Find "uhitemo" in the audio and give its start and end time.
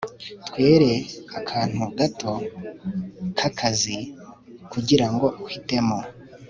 5.45-5.97